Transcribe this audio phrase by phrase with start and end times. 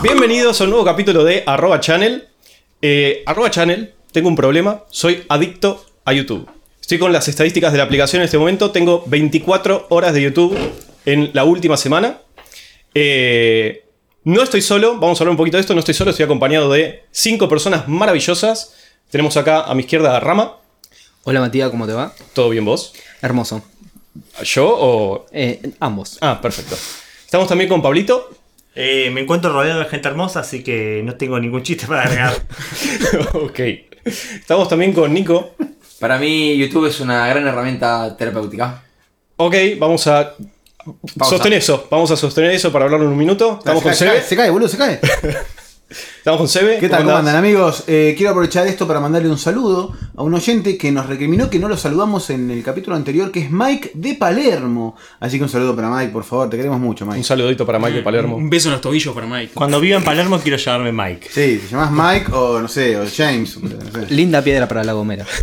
[0.00, 2.28] Bienvenidos a un nuevo capítulo de Arroba Channel.
[2.80, 6.48] Eh, arroba Channel, tengo un problema, soy adicto a YouTube.
[6.80, 10.56] Estoy con las estadísticas de la aplicación en este momento, tengo 24 horas de YouTube
[11.04, 12.20] en la última semana.
[12.94, 13.86] Eh,
[14.22, 16.70] no estoy solo, vamos a hablar un poquito de esto, no estoy solo, estoy acompañado
[16.70, 18.76] de cinco personas maravillosas.
[19.10, 20.58] Tenemos acá a mi izquierda a Rama.
[21.24, 22.14] Hola Matías, ¿cómo te va?
[22.34, 22.94] ¿Todo bien vos?
[23.20, 23.64] Hermoso.
[24.44, 25.26] ¿Yo o...?
[25.32, 26.18] Eh, ambos.
[26.20, 26.76] Ah, perfecto.
[27.24, 28.37] Estamos también con Pablito.
[28.74, 32.34] Eh, me encuentro rodeado de gente hermosa, así que no tengo ningún chiste para agregar.
[33.34, 33.60] ok.
[34.04, 35.54] Estamos también con Nico.
[35.98, 38.82] Para mí YouTube es una gran herramienta terapéutica.
[39.36, 40.34] Ok, vamos a
[41.16, 41.36] Pausa.
[41.36, 41.86] sostener eso.
[41.90, 43.56] Vamos a sostener eso para hablarlo en un minuto.
[43.58, 45.00] Estamos se, con cae, se, cae, se cae, boludo, se cae.
[45.90, 46.78] Estamos con Sebe.
[46.78, 47.04] ¿Qué tal?
[47.04, 47.84] ¿Cómo andan amigos?
[47.86, 51.58] Eh, quiero aprovechar esto para mandarle un saludo a un oyente que nos recriminó que
[51.58, 54.96] no lo saludamos en el capítulo anterior, que es Mike de Palermo.
[55.18, 57.24] Así que un saludo para Mike, por favor, te queremos mucho, Un Mike.
[57.24, 58.38] saludito para Mike de Un Palermo.
[58.42, 59.52] beso en los tobillos para Mike.
[59.54, 61.28] Cuando viva en Palermo quiero llamarme Mike.
[61.30, 63.56] Sí, te llamás Mike o no sé, o James.
[63.58, 63.68] no
[64.06, 64.14] sé.
[64.14, 65.24] Linda piedra para la gomera.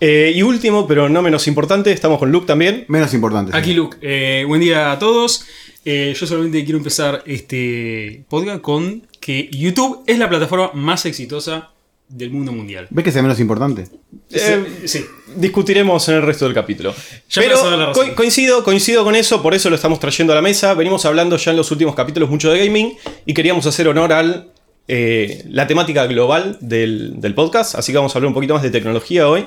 [0.00, 2.84] Eh, y último, pero no menos importante, estamos con Luke también.
[2.86, 3.50] Menos importante.
[3.50, 3.58] sí.
[3.58, 5.44] Aquí Luke, eh, buen día a todos.
[5.90, 11.70] Eh, yo solamente quiero empezar este podcast con que YouTube es la plataforma más exitosa
[12.10, 12.86] del mundo mundial.
[12.90, 13.86] ¿Ves que es el menos importante?
[14.30, 15.04] Eh, Sí.
[15.36, 16.94] discutiremos en el resto del capítulo.
[17.30, 18.08] Ya me Pero dar la razón.
[18.10, 20.74] co- coincido, coincido con eso, por eso lo estamos trayendo a la mesa.
[20.74, 22.94] Venimos hablando ya en los últimos capítulos mucho de gaming
[23.24, 24.50] y queríamos hacer honor al
[24.88, 28.62] eh, la temática global del, del podcast, así que vamos a hablar un poquito más
[28.62, 29.44] de tecnología hoy.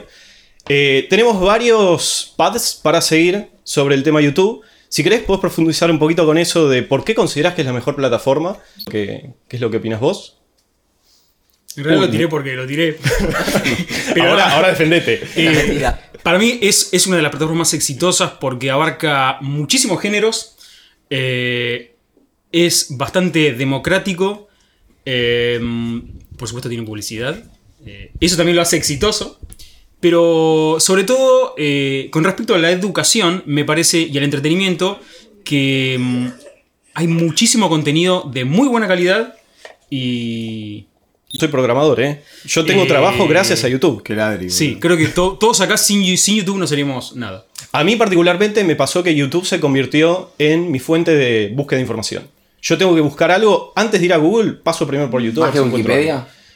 [0.70, 4.62] Eh, tenemos varios paths para seguir sobre el tema YouTube.
[4.92, 7.72] Si querés, podés profundizar un poquito con eso de por qué considerás que es la
[7.72, 8.58] mejor plataforma.
[8.90, 10.38] ¿Qué, qué es lo que opinas vos?
[11.78, 12.08] En realidad Uy.
[12.08, 12.98] lo tiré porque lo tiré.
[14.14, 15.22] Pero ahora, ahora defendete.
[15.38, 15.82] eh,
[16.24, 20.58] para mí es, es una de las plataformas más exitosas porque abarca muchísimos géneros.
[21.10, 21.96] eh,
[22.52, 24.50] es bastante democrático.
[25.06, 25.58] eh,
[26.38, 27.42] por supuesto tiene publicidad.
[27.86, 29.40] eh, eso también lo hace exitoso.
[30.02, 35.00] Pero sobre todo, eh, con respecto a la educación, me parece, y al entretenimiento,
[35.46, 36.28] que mm,
[36.96, 39.36] hay muchísimo contenido de muy buena calidad
[39.90, 40.86] y...
[41.40, 42.24] Soy programador, ¿eh?
[42.46, 44.04] Yo tengo Eh, trabajo gracias a YouTube.
[44.04, 44.50] Que ladri.
[44.50, 47.46] Sí, creo que to- todos acá sin, sin YouTube no seríamos nada.
[47.72, 51.84] A mí particularmente me pasó que YouTube se convirtió en mi fuente de búsqueda de
[51.84, 52.28] información.
[52.62, 55.46] Yo tengo que buscar algo, antes de ir a Google, paso primero por YouTube.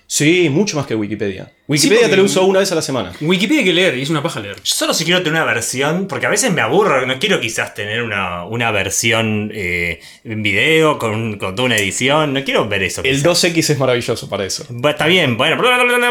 [0.08, 1.52] Sí, mucho más que Wikipedia.
[1.68, 3.12] Wikipedia te lo uso una vez a la semana.
[3.22, 4.58] Wikipedia hay que leer y es una paja leer.
[4.58, 7.74] Yo solo si quiero tener una versión, porque a veces me aburro, no quiero quizás
[7.74, 12.84] tener una, una versión eh, en video con, con toda una edición, no quiero ver
[12.84, 13.02] eso.
[13.04, 13.44] El quizás.
[13.44, 14.66] 2X es maravilloso para eso.
[14.70, 15.58] Bueno, Está bien, bueno,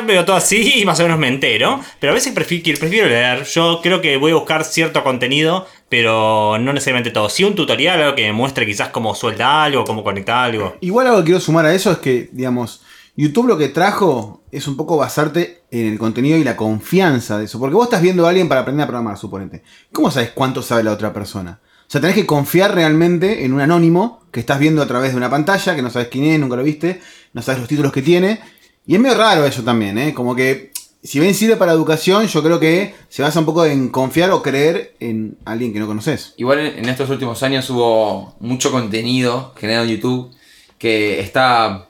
[0.04, 1.80] veo todo así y más o menos me entero.
[2.00, 3.44] Pero a veces prefiero, prefiero leer.
[3.44, 7.28] Yo creo que voy a buscar cierto contenido, pero no necesariamente todo.
[7.28, 10.76] Sí, un tutorial, algo que me muestre quizás cómo suelta algo, cómo conecta algo.
[10.80, 12.82] Igual algo que quiero sumar a eso es que, digamos,
[13.16, 17.44] YouTube lo que trajo es un poco basarte en el contenido y la confianza de
[17.44, 17.58] eso.
[17.60, 19.62] Porque vos estás viendo a alguien para aprender a programar, suponete.
[19.92, 21.60] ¿Cómo sabes cuánto sabe la otra persona?
[21.86, 25.16] O sea, tenés que confiar realmente en un anónimo que estás viendo a través de
[25.16, 27.00] una pantalla, que no sabes quién es, nunca lo viste,
[27.34, 28.40] no sabes los títulos que tiene.
[28.86, 30.12] Y es medio raro eso también, ¿eh?
[30.12, 30.72] Como que,
[31.02, 34.42] si bien sirve para educación, yo creo que se basa un poco en confiar o
[34.42, 36.34] creer en alguien que no conoces.
[36.36, 40.34] Igual en estos últimos años hubo mucho contenido generado en YouTube
[40.78, 41.88] que está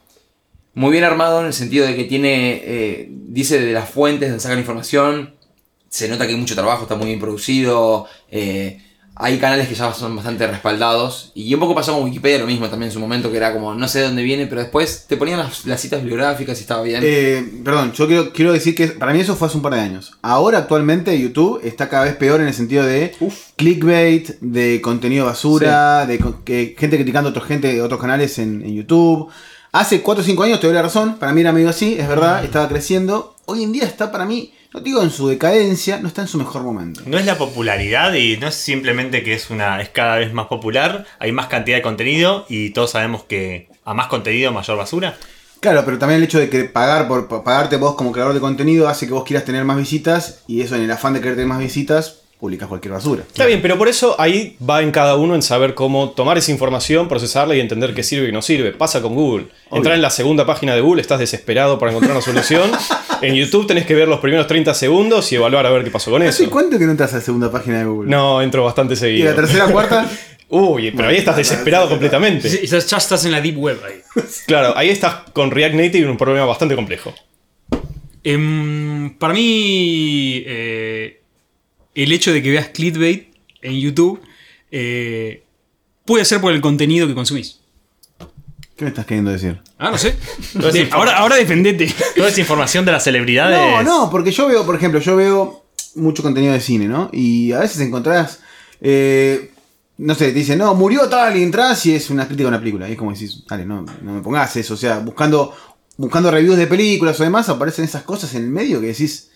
[0.75, 4.41] muy bien armado en el sentido de que tiene, eh, dice de las fuentes donde
[4.43, 5.35] saca la información,
[5.89, 8.81] se nota que hay mucho trabajo, está muy bien producido, eh,
[9.17, 12.69] hay canales que ya son bastante respaldados y un poco pasó con Wikipedia lo mismo
[12.69, 15.17] también en su momento que era como no sé de dónde viene, pero después te
[15.17, 17.01] ponían las, las citas bibliográficas y estaba bien.
[17.05, 19.81] Eh, perdón, yo quiero, quiero decir que para mí eso fue hace un par de
[19.83, 20.15] años.
[20.21, 23.15] Ahora actualmente YouTube está cada vez peor en el sentido de
[23.55, 28.63] clickbait, de contenido basura, de co- que, gente criticando a otra gente, otros canales en,
[28.65, 29.31] en YouTube.
[29.75, 32.07] Hace 4 o 5 años te doy la razón, para mí era medio así, es
[32.07, 33.35] verdad, estaba creciendo.
[33.45, 36.39] Hoy en día está para mí, no digo en su decadencia, no está en su
[36.39, 37.03] mejor momento.
[37.07, 40.47] No es la popularidad y no es simplemente que es una es cada vez más
[40.47, 45.17] popular, hay más cantidad de contenido y todos sabemos que a más contenido mayor basura.
[45.59, 48.39] Claro, pero también el hecho de que pagar por, por pagarte vos como creador de
[48.39, 51.35] contenido hace que vos quieras tener más visitas y eso en el afán de querer
[51.35, 53.23] tener más visitas, publicas cualquier basura.
[53.27, 56.51] Está bien, pero por eso ahí va en cada uno en saber cómo tomar esa
[56.53, 58.73] información, procesarla y entender qué sirve y qué no sirve.
[58.73, 59.47] Pasa con Google.
[59.73, 62.71] Entrar en la segunda página de Google, estás desesperado para encontrar una solución.
[63.23, 66.11] en YouTube tenés que ver los primeros 30 segundos y evaluar a ver qué pasó
[66.11, 66.53] con ¿Hace eso.
[66.53, 68.11] cuánto que no entras a la segunda página de Google?
[68.11, 69.31] No, entro bastante ¿Y seguido.
[69.31, 70.07] la tercera, cuarta?
[70.51, 72.51] Uy, pero ahí estás desesperado completamente.
[72.51, 74.03] Sí, Ya estás en la deep web ahí.
[74.47, 77.15] Claro, ahí estás con React Native en un problema bastante complejo.
[78.23, 81.24] Em, para mí, eh,
[81.95, 83.29] el hecho de que veas clickbait
[83.63, 84.21] en YouTube
[84.71, 85.45] eh,
[86.05, 87.61] puede ser por el contenido que consumís.
[88.77, 89.61] ¿Qué me estás queriendo decir?
[89.79, 90.17] Ah, no sé.
[90.55, 91.93] De- ahora defendete.
[92.17, 93.57] Toda esa información de las celebridades.
[93.57, 95.65] No, no, porque yo veo, por ejemplo, yo veo
[95.95, 97.09] mucho contenido de cine, ¿no?
[97.13, 98.41] Y a veces encontrás,
[98.81, 99.53] eh,
[99.99, 102.59] no sé, te dicen, no, murió tal y entras y es una crítica a una
[102.59, 102.89] película.
[102.89, 104.75] Y es como decís, dale, no, no me pongas eso.
[104.75, 105.55] O sea, buscando,
[105.97, 109.31] buscando reviews de películas o demás, aparecen esas cosas en el medio que decís,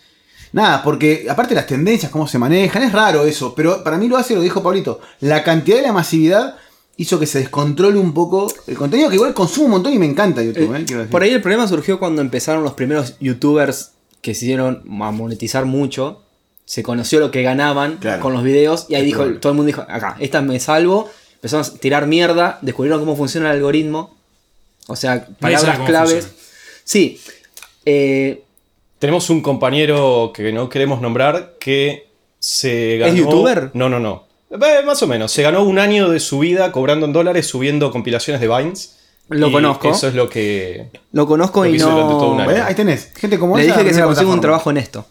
[0.53, 4.17] nada, porque aparte las tendencias, cómo se manejan, es raro eso, pero para mí lo
[4.17, 6.57] hace, lo dijo Pablito, la cantidad y la masividad
[6.97, 10.07] hizo que se descontrole un poco el contenido que igual consumo un montón y me
[10.07, 10.81] encanta YouTube, ¿eh?
[10.81, 11.09] Decir.
[11.11, 15.65] Por ahí el problema surgió cuando empezaron los primeros youtubers que se hicieron a monetizar
[15.65, 16.23] mucho.
[16.65, 18.21] Se conoció lo que ganaban Claro.
[18.21, 19.39] con los videos y ahí dijo, probable.
[19.41, 21.09] todo el mundo dijo, acá, esta me salvo.
[21.37, 24.17] Empezaron a tirar mierda, descubrieron cómo funciona el algoritmo.
[24.89, 26.25] O sea, palabras claves.
[26.27, 26.35] funciona.
[26.85, 27.21] Sí.
[27.87, 28.43] eh,
[28.99, 32.09] Tenemos un compañero que no queremos nombrar que
[32.39, 33.13] se ganó.
[33.13, 33.71] ¿Es youtuber?
[33.75, 34.27] No, no, no.
[34.51, 35.31] Eh, más o menos.
[35.31, 38.95] Se ganó un año de su vida cobrando en dólares subiendo compilaciones de Vines.
[39.29, 39.91] Lo Y conozco.
[39.91, 40.87] Eso es lo que.
[41.13, 42.43] lo conozco Lo que y hizo durante todo un no...
[42.45, 42.53] año.
[42.53, 42.63] ¿Ves?
[42.63, 43.75] Ahí tenés, gente como Le esa.
[43.75, 45.07] dije que se consiga un trabajo en esto.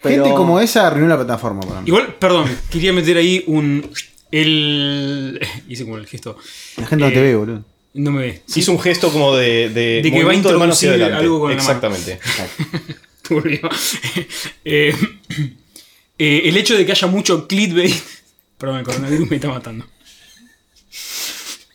[0.00, 1.88] Gente como esa arruinó la plataforma para mí.
[1.88, 3.90] Igual, perdón, quería meter ahí un.
[4.30, 5.40] El.
[5.68, 6.36] Hice como el gesto.
[6.76, 7.64] La gente no te Eh, ve, boludo.
[7.94, 8.42] No me ve.
[8.54, 9.70] Hizo un gesto como de.
[9.70, 11.16] De, De que va a introducir adelante.
[11.16, 11.80] algo con la mano.
[13.28, 13.60] Turbio.
[14.64, 14.94] Eh,
[16.18, 17.94] eh, el hecho de que haya mucho clickbait.
[18.58, 19.86] Perdón, el coronavirus me está matando.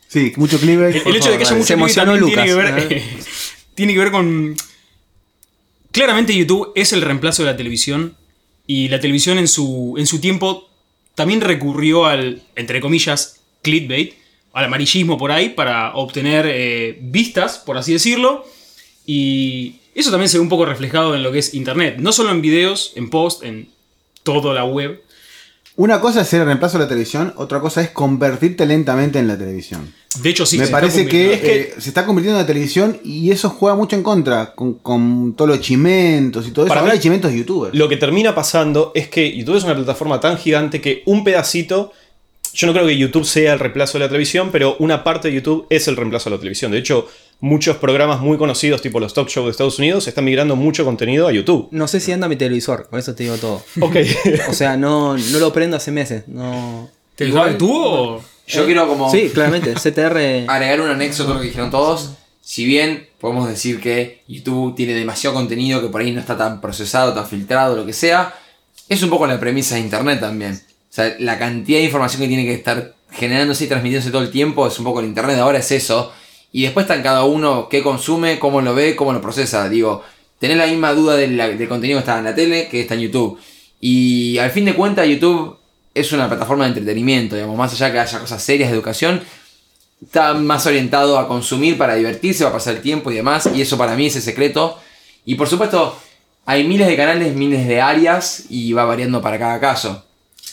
[0.07, 1.05] Sí, mucho clickbait.
[1.05, 3.03] El, hecho de que haya mucho Se clickbait emocionó también tiene que Lucas, ver.
[3.75, 4.55] tiene que ver con.
[5.91, 8.15] Claramente YouTube es el reemplazo de la televisión.
[8.65, 10.69] Y la televisión en su, en su tiempo
[11.15, 14.13] también recurrió al, entre comillas, clickbait,
[14.53, 18.45] al amarillismo por ahí, para obtener eh, vistas, por así decirlo.
[19.05, 21.95] Y eso también se ve un poco reflejado en lo que es Internet.
[21.99, 23.69] No solo en videos, en post, en
[24.23, 25.01] toda la web.
[25.75, 29.27] Una cosa es ser el reemplazo de la televisión, otra cosa es convertirte lentamente en
[29.27, 29.91] la televisión.
[30.21, 30.57] De hecho, sí.
[30.59, 31.59] Me se está parece que, convirtiendo.
[31.61, 35.33] eh, se está convirtiendo en la televisión y eso juega mucho en contra con, con
[35.35, 36.69] todos los chimentos y todo eso.
[36.69, 37.75] Para Ahora mí- hay chimentos de youtubers.
[37.75, 41.91] Lo que termina pasando es que YouTube es una plataforma tan gigante que un pedacito.
[42.53, 45.33] Yo no creo que YouTube sea el reemplazo de la televisión, pero una parte de
[45.33, 46.71] YouTube es el reemplazo de la televisión.
[46.71, 47.07] De hecho,
[47.43, 51.27] muchos programas muy conocidos, tipo los talk shows de Estados Unidos, están migrando mucho contenido
[51.27, 51.67] a YouTube.
[51.71, 53.61] No sé si anda mi televisor, con eso te digo todo.
[53.81, 53.97] Ok.
[54.49, 56.23] O sea, no, no lo prendo hace meses.
[56.27, 56.89] No.
[57.17, 58.23] ¿Te Igual- tuvo o.?
[58.47, 59.73] Yo quiero como Sí, claramente.
[59.73, 60.47] CTR.
[60.49, 62.11] agregar un anexo a todo lo que dijeron todos.
[62.41, 66.61] Si bien podemos decir que YouTube tiene demasiado contenido que por ahí no está tan
[66.61, 68.33] procesado, tan filtrado, lo que sea,
[68.87, 70.53] es un poco la premisa de Internet también.
[70.53, 74.31] O sea, la cantidad de información que tiene que estar generándose y transmitiéndose todo el
[74.31, 76.11] tiempo es un poco el Internet, ahora es eso.
[76.53, 79.67] Y después está en cada uno qué consume, cómo lo ve, cómo lo procesa.
[79.67, 80.03] Digo,
[80.39, 83.39] tenés la misma duda del, contenido que está en la tele que está en YouTube.
[83.81, 85.57] Y al fin de cuentas, YouTube
[85.93, 89.21] es una plataforma de entretenimiento, digamos, más allá que haya cosas serias de educación,
[90.01, 93.77] está más orientado a consumir para divertirse, para pasar el tiempo y demás, y eso
[93.77, 94.79] para mí es el secreto.
[95.25, 95.97] Y por supuesto,
[96.45, 100.05] hay miles de canales, miles de áreas, y va variando para cada caso.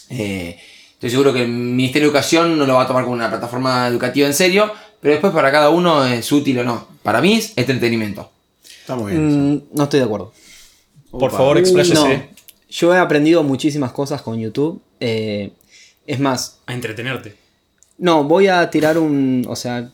[0.09, 0.59] Eh,
[0.95, 3.87] estoy seguro que el Ministerio de Educación no lo va a tomar como una plataforma
[3.87, 6.87] educativa en serio, pero después para cada uno es útil o no.
[7.03, 8.31] Para mí es entretenimiento.
[8.81, 9.53] Está muy bien.
[9.55, 10.33] Mm, no estoy de acuerdo.
[11.11, 11.95] Por favor, expláyese.
[11.95, 12.41] No.
[12.69, 14.81] Yo he aprendido muchísimas cosas con YouTube.
[15.01, 15.53] eh,
[16.07, 17.37] es más, A entretenerte.
[17.99, 19.45] no, voy a tirar un.
[19.49, 19.91] O sea,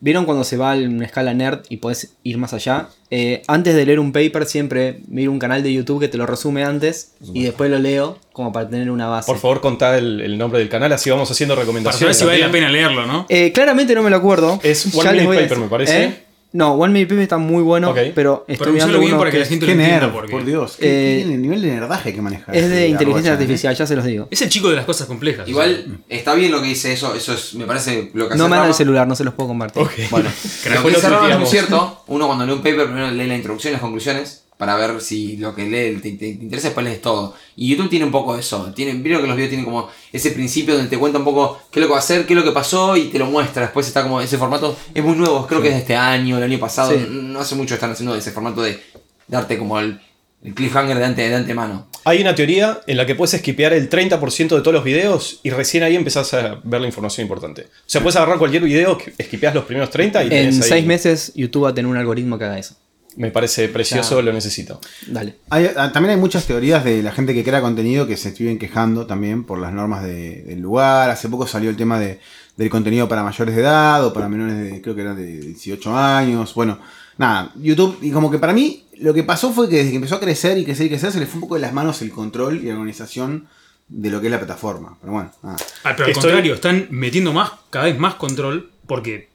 [0.00, 2.88] ¿vieron cuando se va a una escala nerd y podés ir más allá?
[3.10, 6.26] Eh, antes de leer un paper, siempre miro un canal de YouTube que te lo
[6.26, 9.26] resume antes y después lo leo como para tener una base.
[9.26, 12.16] Por favor, contá el, el nombre del canal, así vamos haciendo Para saber recomendaciones.
[12.16, 13.26] si vale la pena leerlo, ¿no?
[13.28, 14.60] Eh, claramente no me lo acuerdo.
[14.62, 16.04] Es One Minute Paper, me parece.
[16.04, 16.27] ¿Eh?
[16.50, 17.98] No, One Minute Paper está muy bueno, Ok.
[18.14, 20.10] pero estoy Pero mirando bien uno para que la gente lo entienda.
[20.12, 20.76] Porque por Dios.
[20.78, 20.86] Qué-
[21.20, 22.50] Eh, qué- el nivel de nerdaje que maneja.
[22.52, 23.34] es de inteligencia ¿eh?
[23.34, 24.28] artificial, ya se los digo.
[24.30, 25.46] Es el chico de las cosas complejas.
[25.46, 28.48] Igual está bien lo que dice eso, eso es, me parece lo que hace No
[28.48, 29.82] me dan el celular, no se los puedo compartir.
[30.10, 30.30] Bueno,
[30.62, 32.02] Que lo que dice es muy cierto.
[32.06, 35.36] Uno cuando lee un paper primero lee la introducción y las conclusiones para ver si
[35.38, 37.34] lo que lee te, te- te interesa, después lees todo.
[37.56, 38.72] Y YouTube tiene un poco eso.
[38.74, 41.78] Tiene, vieron que los videos tienen como ese principio donde te cuenta un poco qué
[41.78, 43.62] es lo que va a hacer, qué es lo que pasó y te lo muestra.
[43.62, 44.76] Después está como ese formato.
[44.92, 46.90] Es muy nuevo, creo que es de este año, el año pasado.
[46.92, 47.06] Sí.
[47.08, 48.80] No hace mucho están haciendo ese formato de
[49.28, 50.00] darte como el,
[50.42, 51.86] el cliffhanger de, ante, de antemano.
[52.04, 55.50] Hay una teoría en la que puedes esquipear el 30% de todos los videos y
[55.50, 57.62] recién ahí empezás a ver la información importante.
[57.62, 60.86] O sea, puedes agarrar cualquier video, esquipeás los primeros 30 y En tenés ahí- seis
[60.86, 62.74] meses YouTube va a tener un algoritmo que haga eso.
[63.18, 64.22] Me parece precioso, Ya.
[64.22, 64.80] lo necesito.
[65.06, 65.36] Dale.
[65.50, 68.58] Hay- ah, también hay muchas teorías de la gente que crea contenido que se viven
[68.58, 71.10] quejando también por las normas de- del lugar.
[71.10, 72.20] Hace poco salió el tema de,
[72.56, 75.96] del contenido para mayores de edad o para menores de, creo que eran de 18
[75.96, 76.54] años.
[76.54, 76.78] Bueno,
[77.16, 80.14] nada, YouTube, y como que para mí lo que pasó fue que desde que empezó
[80.16, 82.10] a crecer y crecer y crecer, se le fue un poco de las manos el
[82.10, 83.48] control y la organización
[83.88, 84.96] de lo que es la plataforma.
[85.00, 85.56] Pero bueno, nada.
[85.84, 89.28] Ah, pero al Estoy- contrario, están metiendo más, cada vez más control porque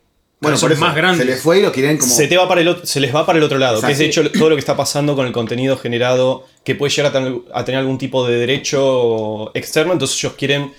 [0.44, 1.20] Bueno, son por eso, más grandes.
[1.20, 2.12] Se les fue y lo quieren como.
[2.14, 3.98] Se, te va para el otro- se les va para el otro lado, que es
[3.98, 7.14] de hecho todo lo que está pasando con el contenido generado que puede llegar a
[7.14, 10.72] tener, a tener algún tipo de derecho externo, entonces ellos quieren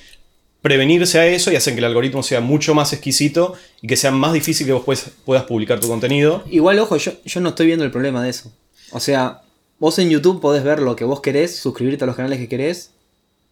[0.63, 4.11] prevenirse a eso y hacen que el algoritmo sea mucho más exquisito y que sea
[4.11, 6.43] más difícil que vos puedes- puedas publicar tu contenido.
[6.51, 8.51] Igual, ojo, yo, yo no estoy viendo el problema de eso.
[8.93, 9.43] O sea,
[9.79, 12.93] vos en YouTube podés ver lo que vos querés, suscribirte a los canales que querés.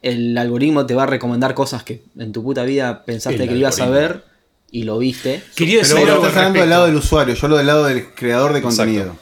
[0.01, 3.57] El algoritmo te va a recomendar cosas que en tu puta vida pensaste El que
[3.57, 4.25] ibas a ver
[4.73, 5.43] y lo viste.
[5.55, 8.07] Quería decir Pero vos estás hablando del lado del usuario, yo lo del lado del
[8.15, 9.17] creador de contenido.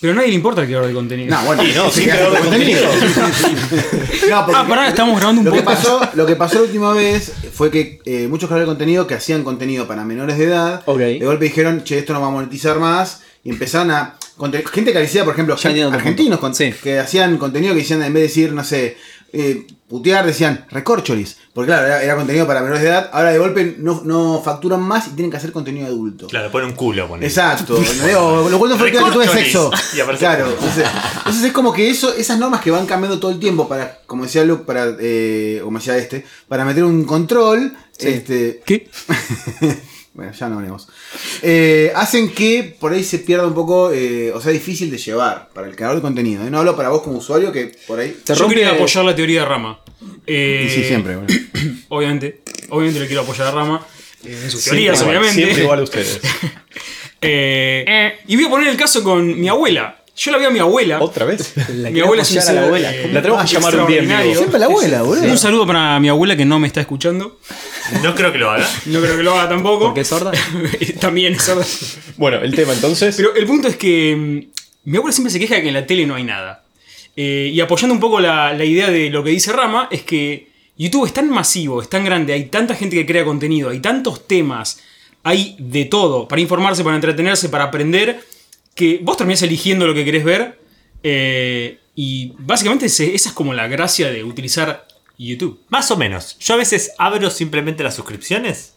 [0.00, 1.36] Pero a nadie le importa el creador de contenido.
[1.36, 2.80] No, bueno, Y no, sí, creador de contenido.
[4.30, 6.92] No, porque Ah, pará, estamos grabando un lo que, pasó, lo que pasó la última
[6.92, 10.84] vez fue que eh, muchos creadores de contenido que hacían contenido para menores de edad,
[10.86, 14.16] de golpe dijeron, che, esto no va a monetizar más, y empezaron a...
[14.72, 16.72] Gente que decía, por ejemplo, Ya argentinos con- Sí.
[16.82, 18.96] que hacían contenido que decían, en vez de decir, no sé,
[19.32, 21.36] eh, putear, decían recorcholis.
[21.52, 24.80] Porque claro, era, era contenido para menores de edad, ahora de golpe no, no facturan
[24.80, 26.28] más y tienen que hacer contenido adulto.
[26.28, 27.26] Claro, pone un culo, pone.
[27.26, 27.74] Exacto.
[28.18, 29.70] o lo cuento fue que tuve sexo.
[29.94, 30.48] Y aparece- Claro.
[30.48, 30.86] Entonces,
[31.18, 34.22] entonces es como que eso, esas normas que van cambiando todo el tiempo para, como
[34.22, 38.88] decía Luke, para, eh, como decía este, para meter un control, este, ¿Qué?
[40.12, 40.88] bueno, ya no hablemos.
[41.42, 45.48] Eh, hacen que por ahí se pierda un poco, eh, o sea, difícil de llevar
[45.54, 46.46] para el creador de contenido.
[46.46, 46.50] ¿eh?
[46.50, 48.16] No hablo para vos como usuario que por ahí.
[48.24, 49.80] Te Yo rompe- quería apoyar la teoría de Rama.
[50.26, 51.16] Eh, Y sí, siempre.
[51.16, 51.28] bueno.
[51.88, 52.42] Obviamente.
[52.70, 53.86] Obviamente le quiero apoyar a Rama.
[54.24, 55.42] eh, en sus Siempre teorías, igual, obviamente.
[55.44, 56.20] Siempre igual a ustedes.
[57.22, 59.96] Eh, y voy a poner el caso con mi abuela.
[60.16, 61.00] Yo la veo a mi abuela.
[61.00, 61.52] ¿Otra vez?
[61.74, 62.92] La Mi abuela es un la abuela.
[63.12, 64.34] La tenemos que llamar un día.
[64.34, 65.24] Siempre la abuela, boludo.
[65.30, 67.38] Un saludo para mi abuela que no me está escuchando.
[68.02, 68.68] No creo que lo haga.
[68.86, 69.86] No creo que lo haga tampoco.
[69.86, 70.32] Porque es sorda.
[71.00, 71.64] También es sorda.
[72.16, 73.16] Bueno, el tema entonces.
[73.16, 75.86] Pero el punto es que mm, mi abuela siempre se queja de que en la
[75.86, 76.64] tele no hay nada.
[77.16, 80.48] Eh, y apoyando un poco la, la idea de lo que dice Rama, es que
[80.76, 84.26] YouTube es tan masivo, es tan grande, hay tanta gente que crea contenido, hay tantos
[84.26, 84.80] temas,
[85.22, 88.24] hay de todo, para informarse, para entretenerse, para aprender,
[88.74, 90.58] que vos terminás eligiendo lo que querés ver.
[91.02, 94.86] eh, y básicamente esa es como la gracia de utilizar
[95.28, 95.60] YouTube.
[95.68, 96.38] Más o menos.
[96.38, 98.74] Yo a veces abro simplemente las suscripciones.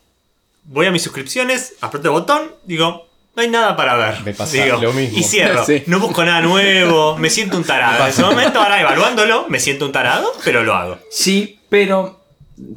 [0.66, 4.22] Voy a mis suscripciones, aprieto el botón, digo, no hay nada para ver.
[4.24, 5.18] Me pasa Digo, lo mismo.
[5.18, 5.66] Y cierro.
[5.68, 5.84] Sí.
[5.88, 8.04] No busco nada nuevo, me siento un tarado.
[8.04, 11.00] En ese momento, ahora evaluándolo, me siento un tarado, pero lo hago.
[11.12, 12.22] Sí, pero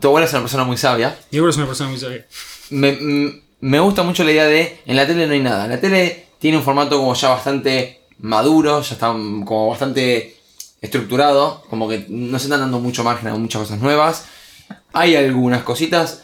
[0.00, 1.18] tu abuela es una persona muy sabia.
[1.32, 2.26] Abuela es una persona muy sabia.
[2.70, 5.66] Me, me gusta mucho la idea de en la tele no hay nada.
[5.68, 10.35] La tele tiene un formato como ya bastante maduro, ya está como bastante
[10.80, 14.26] estructurado, como que no se están dando mucho margen a muchas cosas nuevas.
[14.92, 16.22] Hay algunas cositas,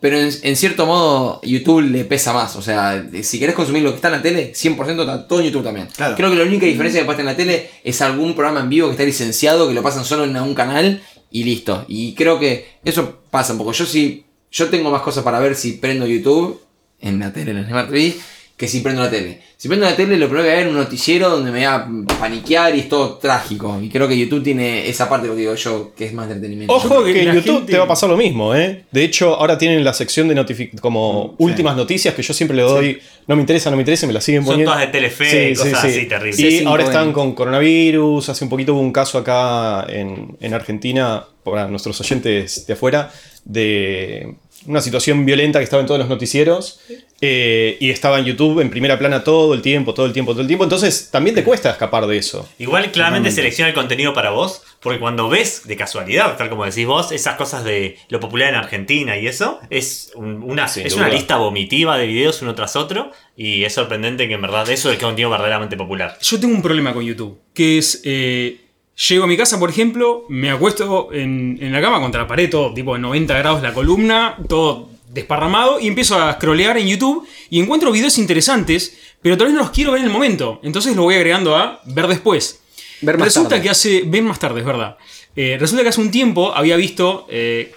[0.00, 2.56] pero en, en cierto modo YouTube le pesa más.
[2.56, 5.46] O sea, si querés consumir lo que está en la tele, 100% está todo en
[5.46, 5.88] YouTube también.
[5.96, 6.16] Claro.
[6.16, 8.88] Creo que la única diferencia que pasa en la tele es algún programa en vivo
[8.88, 11.84] que está licenciado, que lo pasan solo en un canal y listo.
[11.88, 13.72] Y creo que eso pasa un poco.
[13.72, 16.60] Yo sí, yo tengo más cosas para ver si prendo YouTube
[17.00, 18.16] en la tele, en el Smart TV,
[18.58, 19.40] que si prendo la tele.
[19.56, 21.64] Si prendo la tele, lo primero que voy a ver es un noticiero donde me
[21.66, 21.88] va a
[22.20, 23.78] paniquear y es todo trágico.
[23.80, 26.74] Y creo que YouTube tiene esa parte, lo que digo yo, que es más entretenimiento.
[26.74, 28.84] Ojo que en YouTube gente- te va a pasar lo mismo, ¿eh?
[28.90, 32.62] De hecho, ahora tienen la sección de notifi- como últimas noticias que yo siempre le
[32.64, 32.98] doy.
[33.28, 34.72] No me interesa, no me interesa, me la siguen Son poniendo.
[34.72, 36.38] todas de Telefe y cosas así terribles.
[36.40, 36.66] Y C5N.
[36.66, 38.28] ahora están con coronavirus.
[38.28, 43.10] Hace un poquito hubo un caso acá en, en Argentina, para nuestros oyentes de afuera,
[43.44, 44.34] de
[44.66, 46.80] una situación violenta que estaba en todos los noticieros.
[47.20, 50.42] Eh, y estaba en YouTube en primera plana todo el tiempo, todo el tiempo, todo
[50.42, 50.64] el tiempo.
[50.64, 52.48] Entonces también te cuesta escapar de eso.
[52.58, 56.86] Igual claramente selecciona el contenido para vos, porque cuando ves de casualidad, tal como decís
[56.86, 60.92] vos, esas cosas de lo popular en Argentina y eso, es, un- una, Sin es
[60.94, 61.06] duda.
[61.06, 64.88] una lista vomitiva de videos uno tras otro, y es sorprendente que en verdad eso
[64.90, 66.16] es el contenido verdaderamente popular.
[66.22, 68.60] Yo tengo un problema con YouTube, que es, eh,
[69.08, 72.48] llego a mi casa, por ejemplo, me acuesto en, en la cama contra la pared,
[72.48, 77.26] todo tipo de 90 grados la columna, todo desparramado, y empiezo a scrollear en YouTube
[77.50, 80.94] y encuentro videos interesantes, pero tal vez no los quiero ver en el momento, entonces
[80.94, 82.60] lo voy agregando a ver después.
[83.00, 83.62] Ver más resulta tarde.
[83.62, 84.96] que hace, ven más tarde, es verdad.
[85.36, 87.72] Eh, resulta que hace un tiempo había visto, eh,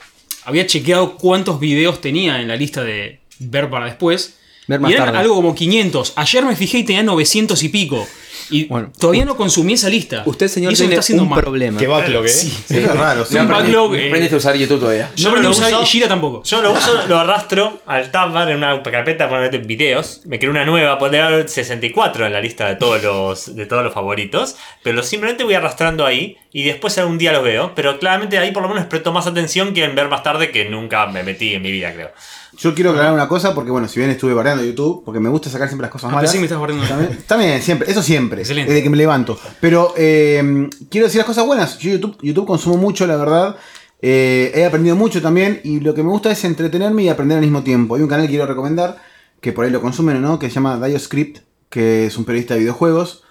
[0.45, 4.37] había chequeado cuántos videos tenía en la lista de ver para después.
[4.67, 5.19] Ver más y eran tarde.
[5.19, 6.13] algo como 500.
[6.15, 8.07] Ayer me fijé y tenía 900 y pico.
[8.49, 10.23] Y Bueno, todavía no consumí esa lista.
[10.25, 11.41] Usted, señor, tiene está haciendo un mal.
[11.41, 11.79] problema.
[11.79, 12.29] Qué backlog, ¿eh?
[12.29, 12.47] Sí.
[12.69, 13.25] Eso es raro.
[13.25, 13.37] sí.
[13.37, 14.07] un No no eh.
[14.07, 15.09] aprendiste a usar YouTube todavía.
[15.15, 16.43] Yo Yo aprendí a lo usar uso- y Gira tampoco.
[16.43, 20.21] Yo lo uso, lo arrastro al tab en una carpeta para meter videos.
[20.25, 23.83] Me creo una nueva, podría haber 64 en la lista de todos los, de todos
[23.83, 24.55] los favoritos.
[24.83, 27.73] Pero simplemente voy arrastrando ahí y después algún día los veo.
[27.75, 30.65] Pero claramente ahí por lo menos presto más atención que en ver más tarde que
[30.65, 32.11] nunca me metí en mi vida, creo.
[32.57, 35.49] Yo quiero aclarar una cosa, porque bueno, si bien estuve bardeando YouTube, porque me gusta
[35.49, 36.31] sacar siempre las cosas Ah, malas.
[36.31, 36.87] que me estabas bardeando.
[36.87, 38.41] También, también, siempre, eso siempre.
[38.41, 38.71] Excelente.
[38.71, 39.39] Desde que me levanto.
[39.59, 41.77] Pero eh, quiero decir las cosas buenas.
[41.79, 43.55] Yo YouTube, YouTube consumo mucho, la verdad.
[44.01, 45.61] Eh, he aprendido mucho también.
[45.63, 47.95] Y lo que me gusta es entretenerme y aprender al mismo tiempo.
[47.95, 48.97] Hay un canal que quiero recomendar
[49.39, 51.39] que por ahí lo consumen o no, que se llama DioScript,
[51.69, 53.23] que es un periodista de videojuegos,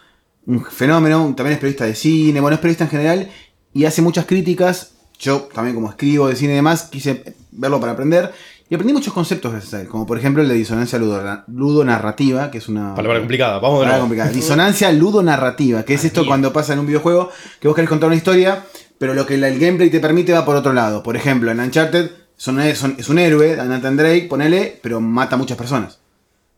[0.44, 3.30] un fenómeno, también es periodista de cine, bueno, es periodista en general,
[3.72, 4.94] y hace muchas críticas.
[5.20, 8.32] Yo también como escribo de cine y demás, quise verlo para aprender.
[8.70, 12.50] Y aprendí muchos conceptos gracias a él, como por ejemplo el de disonancia ludo- ludonarrativa,
[12.52, 12.94] que es una...
[12.94, 13.54] Palabra complicada.
[13.58, 14.02] Vamos de Palabra nuevo.
[14.04, 14.30] complicada.
[14.30, 18.16] Disonancia ludonarrativa, que es esto cuando pasa en un videojuego que vos querés contar una
[18.16, 18.64] historia,
[18.98, 21.02] pero lo que el gameplay te permite va por otro lado.
[21.02, 25.38] Por ejemplo, en Uncharted son, son- es un héroe, Nathan Drake, ponele, pero mata a
[25.38, 25.98] muchas personas.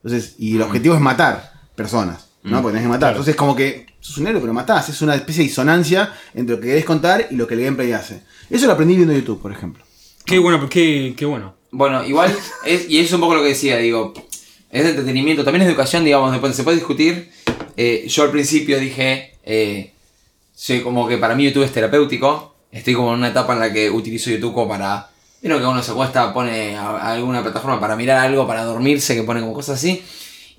[0.04, 2.60] Entonces, y el objetivo es matar personas, ¿no?
[2.60, 3.12] Porque tenés que matar.
[3.12, 4.88] Entonces, como que sos un héroe, pero matás.
[4.90, 7.92] Es una especie de disonancia entre lo que querés contar y lo que el gameplay
[7.92, 8.22] hace.
[8.50, 9.82] Eso lo aprendí viendo YouTube, por ejemplo.
[10.26, 11.54] Qué bueno, qué, qué bueno.
[11.72, 12.36] Bueno, igual,
[12.66, 14.12] es, y eso es un poco lo que decía, digo,
[14.70, 17.30] es de entretenimiento, también es educación, digamos, después se puede discutir.
[17.78, 19.92] Eh, yo al principio dije, eh,
[20.54, 23.72] soy como que para mí YouTube es terapéutico, estoy como en una etapa en la
[23.72, 25.10] que utilizo YouTube como para,
[25.40, 29.14] vieron que uno se acuesta, pone a, a alguna plataforma para mirar algo, para dormirse,
[29.14, 30.02] que pone como cosas así.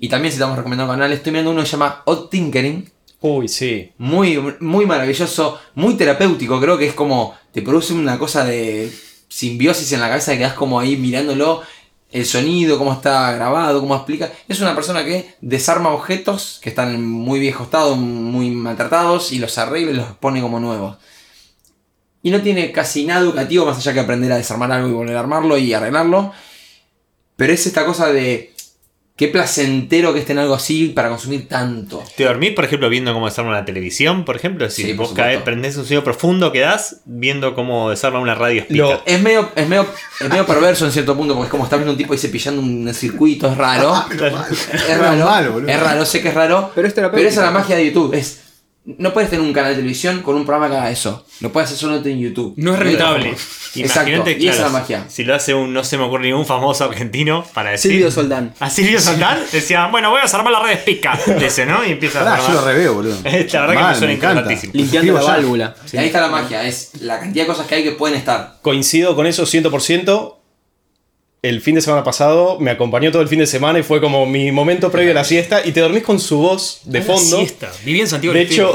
[0.00, 2.90] Y también si estamos recomendando canales, estoy mirando uno que se llama Odd Tinkering,
[3.26, 3.90] Uy, sí.
[3.96, 6.60] muy, muy maravilloso, muy terapéutico.
[6.60, 7.34] Creo que es como.
[7.52, 8.92] Te produce una cosa de
[9.34, 11.62] simbiosis en la cabeza que quedas como ahí mirándolo.
[12.12, 14.30] El sonido, cómo está grabado, cómo explica.
[14.46, 19.40] Es una persona que desarma objetos que están en muy viejo estado, muy maltratados, y
[19.40, 20.98] los arregla y los pone como nuevos.
[22.22, 25.16] Y no tiene casi nada educativo más allá que aprender a desarmar algo y volver
[25.16, 26.32] a armarlo y arreglarlo.
[27.34, 28.53] Pero es esta cosa de.
[29.16, 32.02] Qué placentero que esté en algo así para consumir tanto.
[32.16, 34.68] ¿Te dormís, por ejemplo, viendo cómo desarma una televisión, por ejemplo?
[34.68, 38.34] Si Sí, por vos caes, prendés un sonido profundo que das viendo cómo desarma una
[38.34, 38.64] radio.
[38.70, 39.86] Lo- Es medio, es medio,
[40.18, 42.60] es medio perverso en cierto punto, porque es como estar viendo un tipo ahí cepillando
[42.60, 43.94] un circuito, es raro.
[44.10, 46.72] es raro, es raro, sé que es raro.
[46.74, 47.18] Pero es terapéutico.
[47.18, 48.14] Pero esa es la magia de YouTube.
[48.14, 48.40] Es,
[48.86, 51.24] no puedes tener un canal de televisión con un programa que haga eso.
[51.40, 52.52] Lo puedes hacer solo en YouTube.
[52.56, 53.30] No es rentable.
[53.30, 55.04] Exacto, Imagínate, y esa es la magia.
[55.08, 57.92] Si lo hace un, no se me ocurre ningún famoso argentino para decir.
[57.92, 58.54] Silvio Soldán.
[58.60, 61.40] A Silvio Soldán decía, bueno, voy a desarmar la red speaker.
[61.40, 61.84] Dice, ¿no?
[61.84, 63.16] Y empieza a yo lo reveo, boludo.
[63.24, 64.40] La verdad que me suena encanta.
[64.42, 64.72] interesantísimo.
[64.74, 65.74] Limpiando la válvula.
[65.92, 68.58] Y ahí está la magia, es la cantidad de cosas que hay que pueden estar.
[68.62, 70.34] Coincido con eso 100%.
[71.44, 74.24] El fin de semana pasado me acompañó todo el fin de semana y fue como
[74.24, 77.06] mi momento previo a la siesta y te dormís con su voz de A la
[77.06, 77.36] fondo.
[77.36, 77.70] siesta.
[77.84, 78.72] Viví en Santiago De hecho,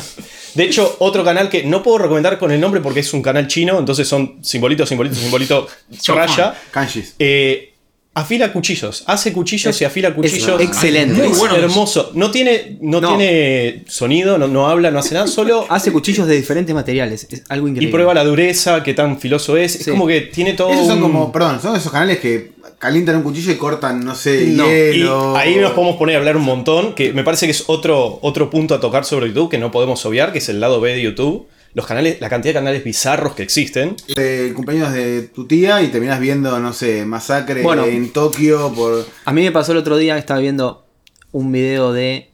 [0.54, 3.48] de hecho, otro canal que no puedo recomendar con el nombre porque es un canal
[3.48, 5.68] chino, entonces son simbolito, simbolito, simbolito,
[6.06, 6.54] raya.
[6.70, 7.16] Kanjis.
[7.18, 7.74] Eh,
[8.18, 10.58] afila cuchillos, hace cuchillos y afila cuchillos.
[10.60, 11.22] excelente.
[11.22, 11.56] Es Muy bueno.
[11.56, 12.12] hermoso.
[12.14, 13.08] No tiene, no, No.
[13.16, 17.26] tiene sonido, no, no habla, no hace nada, solo Hace cuchillos de diferentes materiales.
[17.30, 17.92] Es algo y increíble.
[17.92, 19.76] prueba la dureza, qué tan filoso es.
[19.76, 20.70] Es como que tiene todo.
[20.72, 24.14] Esos son un- como, perdón, son esos canales que calientan un cuchillo y cortan, no
[24.14, 24.66] sé, No.
[24.66, 25.36] Y hielo.
[25.36, 28.48] ahí nos podemos poner a hablar un montón, que me parece que es otro, otro
[28.50, 31.02] punto a tocar sobre YouTube que no podemos obviar, que es el lado B de
[31.02, 31.46] YouTube.
[31.76, 33.96] Los canales, la cantidad de canales bizarros que existen.
[34.16, 37.84] El cumpleaños de tu tía y terminás viendo, no sé, masacre Bueno.
[37.84, 39.04] en Tokio por.
[39.26, 40.86] A mí me pasó el otro día, estaba viendo
[41.32, 42.30] un video de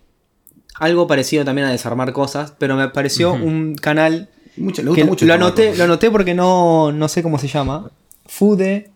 [0.78, 5.26] algo parecido también a desarmar cosas, pero me pareció un canal Mucho, le que mucho.
[5.26, 5.78] lo anoté, cosas.
[5.78, 7.90] lo anoté porque no, no sé cómo se llama.
[8.26, 8.92] Fude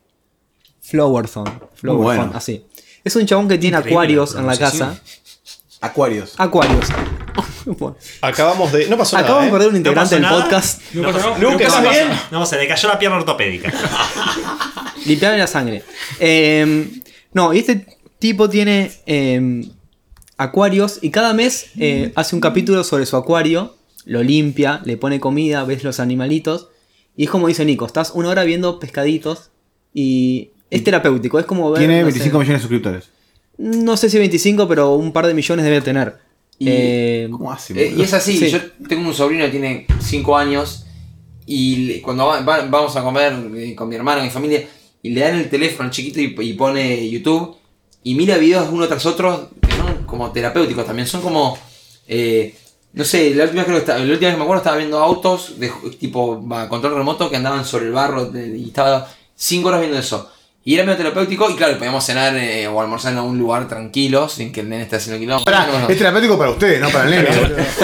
[0.80, 1.60] Flowerthon.
[1.74, 2.30] Flowerthon, bueno.
[2.36, 2.64] así.
[3.02, 5.00] Es un chabón que tiene Increíble acuarios en la casa.
[5.80, 6.34] Acuarios.
[6.38, 6.86] Acuarios.
[7.66, 8.86] Bueno, Acabamos de.
[8.88, 9.58] No pasó Acabamos de nada.
[9.58, 9.78] perder un ¿eh?
[9.78, 10.42] integrante del nada.
[10.42, 10.82] podcast.
[10.94, 11.38] No nada.
[11.38, 11.90] Lucas, No pasa ¿estás nada.
[11.90, 12.20] bien?
[12.30, 13.72] No, se le cayó la pierna ortopédica.
[15.06, 15.82] Limpiarle la sangre.
[16.20, 16.88] Eh,
[17.32, 17.86] no, y este
[18.18, 19.64] tipo tiene eh,
[20.36, 25.20] acuarios y cada mes eh, hace un capítulo sobre su acuario, lo limpia, le pone
[25.20, 26.68] comida, ves los animalitos.
[27.16, 29.50] Y es como dice Nico, estás una hora viendo pescaditos
[29.94, 31.38] y es terapéutico.
[31.38, 31.78] Es como ver.
[31.80, 33.10] Tiene no sé, 25 millones de suscriptores.
[33.58, 36.25] No sé si 25, pero un par de millones debe tener.
[36.58, 37.74] Y- Eh, ¿Cómo hace?
[37.74, 38.50] Eh, y es así, Sí.
[38.50, 40.86] yo tengo un sobrino que tiene 5 años
[41.44, 44.66] y cuando va- va- vamos a comer eh, con mi hermano, mi familia,
[45.02, 47.56] y le dan el teléfono al chiquito y, y pone YouTube
[48.02, 51.58] y mira videos uno tras otro que son como terapéuticos también, son como...
[52.08, 52.54] eh,
[52.94, 54.98] no sé, la última, vez que estaba- la última vez que me acuerdo estaba viendo
[54.98, 59.80] autos de tipo control remoto que andaban sobre el barro de- y estaba 5 horas
[59.80, 60.30] viendo eso.
[60.68, 64.32] Y era medio terapéutico y claro, podíamos cenar eh, o almorzar en algún lugar tranquilos
[64.32, 65.44] sin que el nene esté haciendo kilómetros.
[65.44, 65.88] Pará, No, no.
[65.88, 67.28] es terapéutico para ustedes, no para el nene.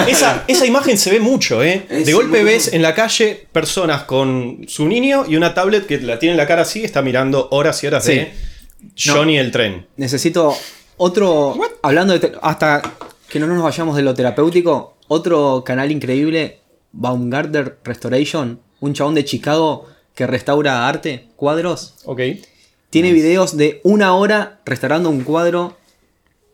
[0.07, 1.85] Esa, esa imagen se ve mucho, ¿eh?
[1.89, 5.87] Es De golpe muy- ves en la calle personas con su niño y una tablet
[5.87, 8.15] que la tiene en la cara así, está mirando horas y horas Sí.
[8.15, 8.33] de
[9.01, 9.87] Johnny el tren.
[9.95, 10.53] necesito
[10.97, 11.55] otro.
[11.83, 12.33] Hablando de.
[12.41, 12.81] hasta
[13.29, 16.59] que no nos vayamos de lo terapéutico, otro canal increíble,
[16.91, 21.95] Baumgartner Restoration, un chabón de Chicago que restaura arte, cuadros.
[22.03, 22.19] Ok.
[22.93, 25.75] Tiene videos de una hora restaurando un cuadro.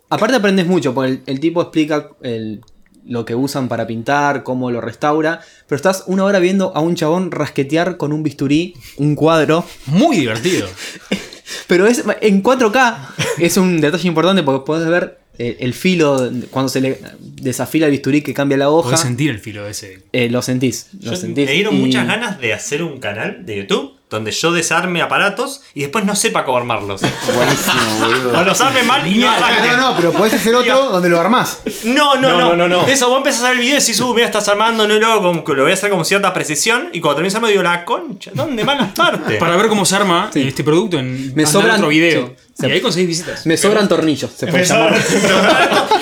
[0.10, 2.62] Aparte aprendes mucho, porque el, el tipo explica el-
[3.06, 6.96] lo que usan para pintar, cómo lo restaura, pero estás una hora viendo a un
[6.96, 9.66] chabón rasquetear con un bisturí un cuadro.
[9.88, 10.68] Muy divertido.
[11.68, 12.98] Pero es en 4K
[13.40, 18.22] es un detalle importante porque podés ver el filo cuando se le desafila el bisturí
[18.22, 18.90] que cambia la hoja.
[18.90, 20.04] Podés sentir el filo ese.
[20.12, 20.88] Eh, lo sentís.
[21.02, 21.46] Lo Yo- sentís.
[21.48, 25.62] me dieron y- muchas ganas de hacer un canal de YouTube donde yo desarme aparatos
[25.76, 27.02] y después no sepa cómo armarlos.
[27.36, 28.40] Buenísimo, boludo.
[28.40, 29.78] o los arme mal y no arranquen.
[29.78, 31.62] No, no, pero podés hacer otro donde lo armás.
[31.84, 32.88] No, no, No, no, no, no, no.
[32.88, 35.00] Eso, vos empezás a ver el video y decís, uh, mira, estás armando, no, y
[35.00, 36.90] luego como que lo voy a hacer con cierta precisión.
[36.94, 39.38] Y cuando terminas armando, digo, la concha, ¿dónde van las partes?
[39.38, 40.48] Para ver cómo se arma Sí.
[40.48, 42.34] este producto en Me sobran- otro video.
[42.60, 42.66] sí.
[42.68, 43.46] Y ahí conseguís visitas.
[43.46, 45.00] Me sobran tornillos, se puede Me llamar.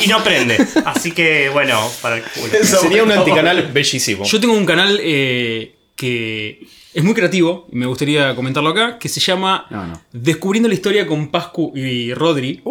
[0.04, 0.66] y no prende.
[0.86, 2.54] Así que, bueno, para el culo.
[2.64, 4.24] Sería un anticanal bellísimo.
[4.24, 9.10] Yo tengo un canal eh, que es muy creativo, y me gustaría comentarlo acá, que
[9.10, 10.02] se llama No, no.
[10.14, 12.62] Descubriendo la historia con Pascu y Rodri.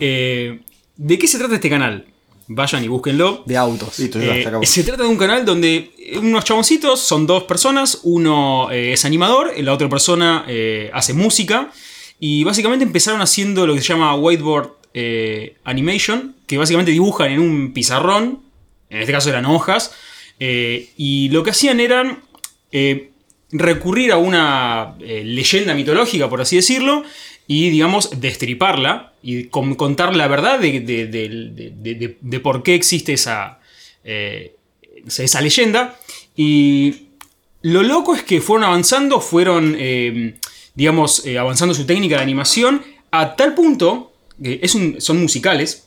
[0.00, 0.58] Eh,
[0.96, 2.06] ¿De qué se trata este canal?
[2.48, 3.42] Vayan y búsquenlo.
[3.46, 3.98] De autos.
[3.98, 8.70] Listo, ya Eh, se trata de un canal donde unos chaboncitos son dos personas, uno
[8.72, 11.70] eh, es animador, la otra persona eh, hace música
[12.18, 17.40] y básicamente empezaron haciendo lo que se llama whiteboard eh, animation, que básicamente dibujan en
[17.40, 18.40] un pizarrón,
[18.90, 19.92] en este caso eran hojas,
[20.38, 22.23] eh, y lo que hacían eran
[22.74, 23.10] eh,
[23.52, 27.04] recurrir a una eh, leyenda mitológica, por así decirlo,
[27.46, 33.60] y digamos destriparla y con- contar la verdad de, por qué existe esa,
[34.02, 34.56] eh,
[35.06, 35.98] esa leyenda.
[36.36, 37.08] Y
[37.62, 39.76] lo loco es que fueron avanzando, fueron,
[40.74, 45.86] digamos, avanzando su técnica de animación a tal punto, que es un- son musicales,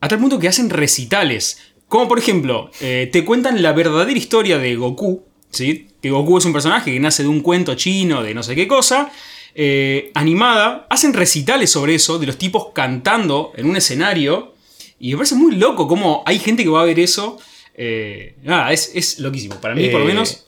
[0.00, 1.58] a tal punto que hacen recitales.
[1.88, 5.88] Como por ejemplo, te cuentan la verdadera historia de Goku, ¿sí?
[6.06, 8.68] Que Goku es un personaje que nace de un cuento chino de no sé qué
[8.68, 9.10] cosa,
[9.56, 10.86] eh, animada.
[10.88, 14.54] Hacen recitales sobre eso, de los tipos cantando en un escenario.
[15.00, 17.38] Y me parece muy loco cómo hay gente que va a ver eso.
[17.76, 19.56] Eh, nada, es, es loquísimo.
[19.60, 20.44] Para mí, por lo Eh, menos,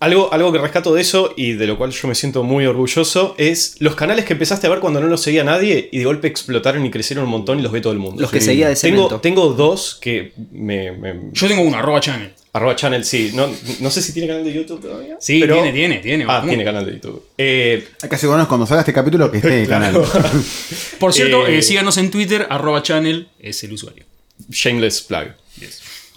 [0.00, 3.34] Algo, algo que rescato de eso y de lo cual yo me siento muy orgulloso
[3.38, 6.26] es los canales que empezaste a ver cuando no los seguía nadie y de golpe
[6.28, 8.20] explotaron y crecieron un montón y los ve todo el mundo.
[8.20, 8.46] Los que Sí.
[8.48, 9.20] seguía de tengo, cemento.
[9.20, 12.30] tengo dos que me, me- yo tengo uno, arroba channel.
[12.56, 13.32] Arroba channel, sí.
[13.34, 13.48] No,
[13.80, 15.16] no sé si tiene canal de YouTube todavía.
[15.20, 16.24] Sí, pero- tiene, tiene, tiene.
[16.28, 16.48] Ah, ¿Cómo?
[16.48, 17.22] tiene canal de YouTube.
[17.36, 19.94] Eh, Hay que asegurarnos cuando salga este capítulo que esté el canal.
[20.98, 24.04] Por cierto, Eh, eh, síganos en Twitter, arroba channel es el usuario.
[24.50, 25.28] shameless plug.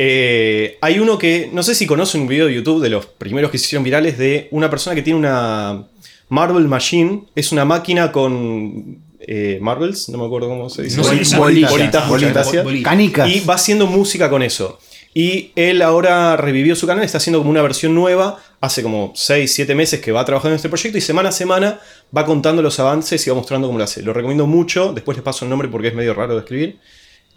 [0.02, 3.52] Eh, hay uno que, no sé si conocen un video de YouTube de los primeros
[3.52, 5.84] que se hicieron virales de una persona que tiene una
[6.30, 7.24] Marble Machine.
[7.36, 10.98] Es una máquina con eh, marbles, no me acuerdo cómo se dice.
[10.98, 12.84] No Bolitas, bolitas, bolitas, bolitas.
[12.90, 13.30] Canicas.
[13.30, 14.80] Y va haciendo música con eso.
[15.14, 18.38] Y él ahora revivió su canal, está haciendo como una versión nueva.
[18.62, 21.80] Hace como 6, 7 meses que va trabajando en este proyecto y semana a semana
[22.16, 24.02] va contando los avances y va mostrando cómo lo hace.
[24.04, 24.94] Lo recomiendo mucho.
[24.94, 26.78] Después les paso el nombre porque es medio raro de escribir.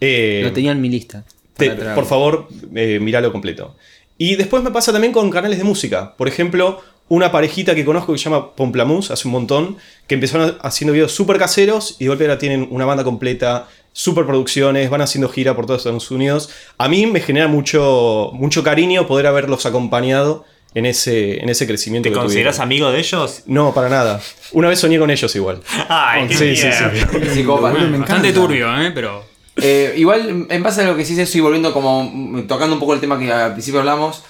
[0.01, 1.25] Eh, Lo tenía en mi lista.
[1.57, 3.77] te- por favor, eh, miralo completo.
[4.19, 6.15] Y después me pasa también con canales de música.
[6.17, 10.57] Por ejemplo, una parejita que conozco que se llama Pomplamoose hace un montón, que empezaron
[10.63, 15.03] haciendo videos súper caseros y de golpe ahora tienen una banda completa, super producciones, van
[15.03, 16.51] haciendo gira por todos Estados Unidos.
[16.79, 22.09] A mí me genera mucho, mucho cariño poder haberlos acompañado en ese, en ese crecimiento.
[22.09, 22.67] ¿Te que consideras tuvieron.
[22.69, 23.43] amigo de ellos?
[23.47, 24.21] No, para nada.
[24.53, 25.61] Una vez soñé con ellos igual.
[25.89, 28.33] Ay, qué Sí, sí, Bastante encanta.
[28.33, 28.91] turbio, ¿eh?
[28.95, 29.25] Pero.
[29.57, 32.11] Eh, igual, en base a lo que sí estoy volviendo como
[32.49, 34.23] tocando un poco el tema que al principio hablamos.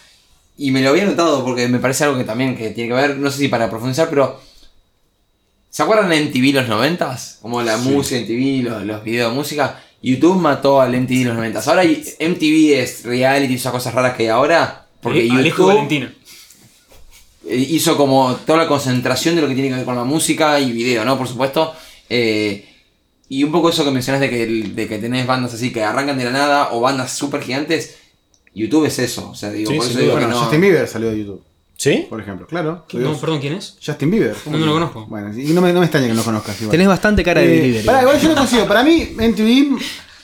[0.59, 3.16] Y me lo había notado porque me parece algo que también que tiene que ver,
[3.16, 4.40] no sé si para profundizar, pero.
[5.73, 7.39] ¿Se acuerdan de MTV los 90s?
[7.41, 9.83] Como la música MTV, los, los videos de música.
[10.03, 11.67] YouTube mató al MTV los 90s.
[11.67, 14.87] Ahora y- MTV es reality, esas cosas raras que hay ahora.
[15.01, 16.15] Porque Eh, Alejo YouTube Valentina.
[17.49, 20.61] eh, hizo como toda la concentración de lo que tiene que ver con la música
[20.61, 21.17] y video, ¿no?
[21.17, 21.75] Por supuesto.
[22.11, 22.69] Eh,
[23.31, 26.19] y un poco eso que mencionas de que, de que tenés bandas así que arrancan
[26.19, 27.97] de la nada o bandas súper gigantes.
[28.55, 29.31] YouTube es eso.
[29.31, 30.21] O sea, digo, Sí, por eso digo duda.
[30.21, 30.43] que Bueno, no.
[30.45, 31.43] Justin Bieber salió de YouTube,
[31.77, 32.07] ¿Sí?
[32.09, 32.47] por ejemplo.
[32.47, 32.87] Claro.
[32.93, 33.77] No, perdón, ¿quién es?
[33.85, 34.37] Justin Bieber.
[34.47, 35.07] No, no lo conozco.
[35.07, 36.61] Bueno, y no me, no me extraña que no lo conozcas.
[36.61, 36.71] Igual.
[36.71, 37.87] Tenés bastante cara de Eh, delivery.
[37.87, 38.67] pará, igual yo lo consigo.
[38.69, 39.79] Para mí, MTV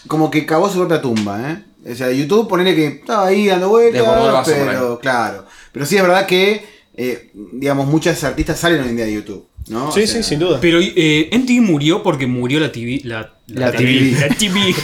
[0.07, 1.65] como que cavó su propia tumba, ¿eh?
[1.91, 5.45] O sea, YouTube, ponele que estaba ahí dando vueltas, Desbordó el vaso por pero claro.
[5.73, 6.65] Pero sí es verdad que,
[6.97, 9.93] eh, digamos, muchas artistas salen hoy en día de YouTube, ¿no?
[9.93, 10.59] Sí, O sea, sí, sin duda.
[10.61, 13.01] Pero eh, MTV murió porque murió la TV.
[13.05, 14.15] La, La TV.
[14.17, 14.21] TV.
[14.21, 14.75] La TV.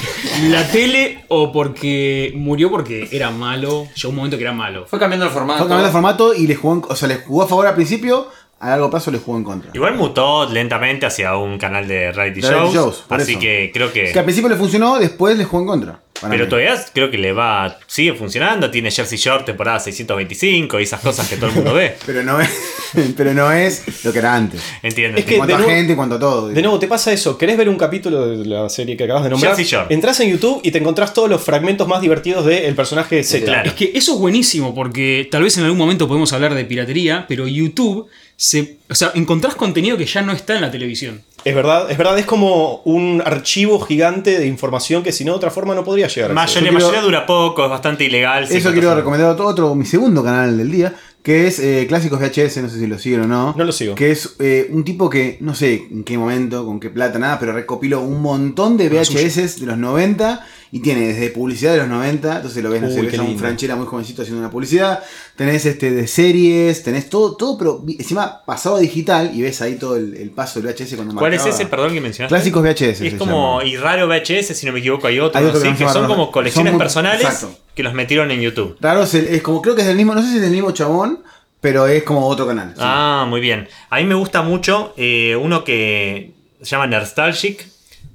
[0.50, 3.86] La tele o porque murió porque era malo.
[3.94, 4.86] Llegó un momento que era malo.
[4.86, 5.58] Fue cambiando el formato.
[5.60, 7.74] Fue cambiando el formato y le jugó, en- o sea, le jugó a favor al
[7.74, 8.28] principio,
[8.60, 9.70] a largo plazo le jugó en contra.
[9.74, 13.40] Igual mutó lentamente hacia un canal de reality, Reality shows, así eso.
[13.40, 14.12] que creo que...
[14.12, 16.00] Que al principio le funcionó, después le jugó en contra.
[16.20, 16.48] Pero mí.
[16.48, 17.78] todavía creo que le va...
[17.86, 21.96] Sigue funcionando, tiene Jersey Shore temporada 625 y esas cosas que todo el mundo ve.
[22.06, 22.48] Pero no es,
[23.16, 24.60] pero no es lo que era antes.
[24.82, 25.18] Entiendo.
[25.18, 26.48] Es que- En cuanto de a nuevo- gente, en cuanto a todo.
[26.48, 27.36] De nuevo, te pasa eso.
[27.36, 29.56] ¿Querés ver un capítulo de la serie que acabas de nombrar?
[29.56, 29.92] Jersey Shore.
[29.94, 33.44] Entrás en YouTube y te encontrás todos los fragmentos más divertidos del personaje Z.
[33.44, 33.68] Claro.
[33.70, 37.26] Es que eso es buenísimo porque tal vez en algún momento podemos hablar de piratería,
[37.28, 41.22] pero YouTube se, o sea, encontrás contenido que ya no está en la televisión.
[41.44, 45.36] Es verdad, es verdad, es como un archivo gigante de información que si no de
[45.36, 46.34] otra forma no podría llegar a ser.
[46.34, 48.44] Mayoría, Yo quiero- mayoría dura poco, es bastante ilegal.
[48.50, 52.58] Eso quiero recomendar otro, otro, mi segundo canal del día, que es eh, Clásicos VHS,
[52.58, 53.54] no sé si lo siguen o no.
[53.56, 53.94] No lo sigo.
[53.94, 57.38] Que es eh, un tipo que, no sé en qué momento, con qué plata, nada,
[57.40, 61.88] pero recopiló un montón de VHS de los 90 y tiene desde publicidad de los
[61.88, 64.50] 90, entonces lo ves, no sé, Uy, ves a un franchera muy jovencito haciendo una
[64.50, 65.02] publicidad,
[65.34, 69.76] tenés este de series, tenés todo, todo, pero encima pasado a digital y ves ahí
[69.76, 71.56] todo el, el paso del VHS cuando ¿Cuál es marcaba.
[71.58, 72.34] ese, perdón, que mencionaste?
[72.34, 73.00] Clásicos VHS.
[73.00, 73.70] Es como, llama.
[73.70, 75.68] y raro VHS, si no me equivoco, hay otro, Hay otro ¿sí?
[75.72, 77.63] que que son como colecciones Son muy- personales exacto.
[77.74, 78.76] Que los metieron en YouTube.
[78.80, 80.50] Raro, es, el- es como, creo que es del mismo, no sé si es del
[80.52, 81.22] mismo chabón,
[81.60, 82.70] pero es como otro canal.
[82.74, 82.80] sí.
[82.82, 83.68] Ah, muy bien.
[83.90, 87.66] A mí me gusta mucho eh, uno que se llama Nostalgic,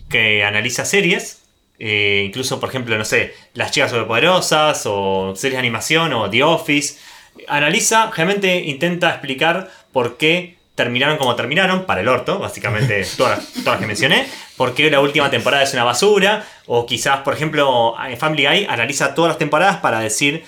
[0.09, 1.37] que analiza series.
[1.79, 6.43] eh, incluso, por ejemplo, no sé, Las Chicas Superpoderosas o series de animación o The
[6.43, 6.97] Office.
[7.47, 13.53] Analiza, realmente intenta explicar por qué terminaron como terminaron, para el orto, básicamente todas, las-
[13.53, 17.33] todas las que mencioné, por qué la última temporada es una basura, o quizás, por
[17.33, 20.43] ejemplo, Family Guy analiza todas las temporadas para decir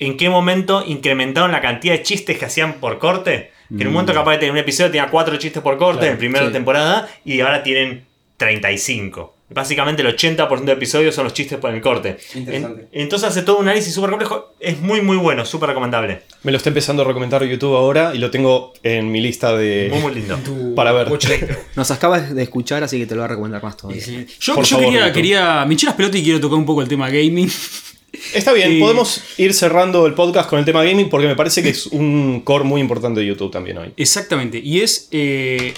[0.00, 3.52] en qué momento incrementaron la cantidad de chistes que hacían por corte.
[3.76, 6.12] Que en un momento capaz de tener un episodio tenía cuatro chistes por corte en
[6.12, 6.52] la primera sí.
[6.52, 8.06] temporada y ahora tienen
[8.38, 9.34] 35.
[9.50, 12.18] Básicamente el 80% de episodios son los chistes por el corte.
[12.34, 12.88] Interesante.
[12.92, 14.52] En- entonces hace todo un análisis súper complejo.
[14.60, 16.22] Es muy muy bueno, súper recomendable.
[16.42, 19.88] Me lo está empezando a recomendar YouTube ahora y lo tengo en mi lista de.
[19.90, 20.36] Muy muy lindo.
[20.44, 21.08] Tu Para ver.
[21.76, 24.02] Nos acabas de escuchar, así que te lo voy a recomendar más todavía.
[24.04, 25.64] Yo, yo favor, quería, quería.
[25.66, 27.50] Me eché las pelotas y quiero tocar un poco el tema gaming.
[28.34, 31.68] Está bien, podemos ir cerrando el podcast con el tema gaming porque me parece que
[31.68, 33.92] es un core muy importante de YouTube también hoy.
[33.96, 34.58] Exactamente.
[34.58, 35.74] Y es eh,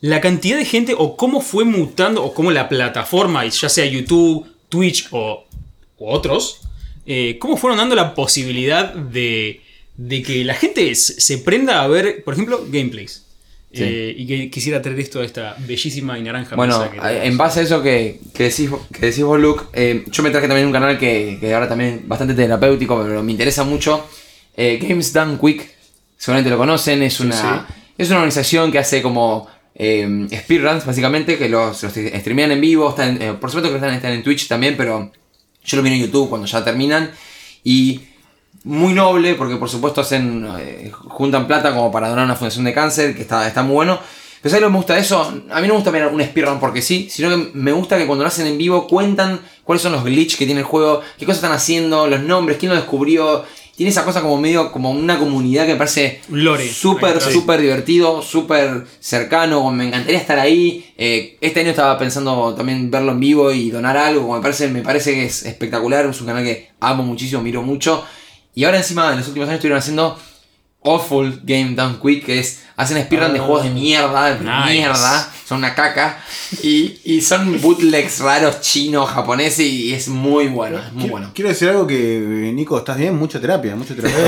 [0.00, 4.46] la cantidad de gente o cómo fue mutando o cómo la plataforma, ya sea YouTube,
[4.68, 5.44] Twitch o,
[5.98, 6.60] o otros,
[7.06, 9.60] eh, cómo fueron dando la posibilidad de,
[9.96, 13.26] de que la gente se prenda a ver, por ejemplo, gameplays.
[13.72, 13.84] Sí.
[13.84, 17.36] Eh, y que quisiera traer esto a esta bellísima y naranja Bueno, mesa que en
[17.36, 20.66] base a eso que, que, decís, que decís vos, Luke, eh, yo me traje también
[20.66, 24.08] un canal que, que ahora también bastante terapéutico, pero me interesa mucho.
[24.56, 25.70] Eh, Games Done Quick,
[26.16, 31.48] seguramente lo conocen, es una, es una organización que hace como eh, speedruns, básicamente, que
[31.48, 34.76] los, los streamean en vivo, están, eh, por supuesto que están, están en Twitch también,
[34.76, 35.10] pero
[35.64, 37.10] yo lo miro en YouTube cuando ya terminan.
[37.64, 38.00] Y
[38.64, 42.64] muy noble, porque por supuesto hacen eh, juntan plata como para donar a una fundación
[42.64, 43.98] de cáncer, que está, está muy bueno.
[44.42, 45.20] Pero ¿sabes lo me gusta eso?
[45.50, 48.06] A mí no me gusta mirar un speedrun porque sí, sino que me gusta que
[48.06, 51.26] cuando lo hacen en vivo cuentan cuáles son los glitches que tiene el juego, qué
[51.26, 53.44] cosas están haciendo, los nombres, quién lo descubrió.
[53.80, 56.20] Tiene esa cosa como medio, como una comunidad que me parece
[56.70, 60.92] súper, súper divertido, súper cercano, me encantaría estar ahí.
[60.98, 64.68] Eh, este año estaba pensando también verlo en vivo y donar algo, como me parece,
[64.68, 68.04] me parece que es espectacular, es un canal que amo muchísimo, miro mucho.
[68.54, 70.18] Y ahora encima en los últimos años estuvieron haciendo
[70.84, 74.72] Awful Game Done Quick, que es, hacen speedrun de juegos de mierda, de Nice.
[74.72, 76.18] mierda, son una caca.
[76.62, 81.30] Y, y son bootlegs raros chinos, japoneses y es muy bueno, es muy Quiero, bueno.
[81.32, 84.18] quiero decir algo que, eh, Nico, estás bien, mucha terapia, mucha terapia.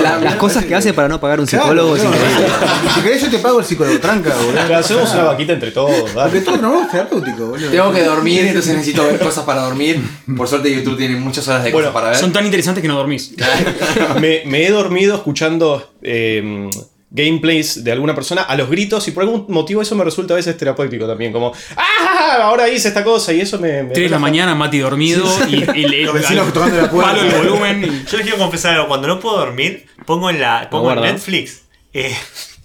[0.20, 2.16] Las cosas que hace para no pagar un Claro, psicólogo es claro.
[2.16, 2.46] increíble.
[2.94, 4.76] Si querés yo te pago el psicólogo, tranca, boludo.
[4.76, 6.30] Hacemos una vaquita entre todos, dale.
[6.30, 7.70] Porque todo no es terapéutico, boludo.
[7.70, 10.02] Tengo que dormir, entonces necesito ver cosas para dormir.
[10.36, 12.18] Por suerte YouTube tiene muchas horas de Bueno, cosas para ver.
[12.20, 13.32] Son tan interesantes que no dormís.
[14.20, 16.68] me, me he dormido escuchando eh,
[17.12, 20.36] gameplays de alguna persona a los gritos y por algún motivo eso me resulta a
[20.36, 21.32] veces terapéutico también.
[21.32, 22.38] Como, ¡ah!
[22.42, 23.82] Ahora hice esta cosa y eso me.
[23.82, 27.12] me 3 de la mañana, Mati dormido y, y le- Los vecinos tocando la puerta.
[27.14, 27.84] palo el volumen.
[27.84, 28.86] y- Yo les quiero confesar algo.
[28.88, 31.00] Cuando no puedo dormir, pongo en la pongo en.
[31.00, 31.62] Netflix.
[31.92, 32.14] eh,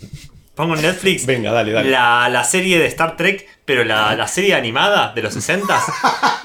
[0.56, 1.26] pongo en Netflix.
[1.26, 1.90] Venga, dale, dale.
[1.90, 5.82] La, la serie de Star Trek, pero la, la serie animada de los 60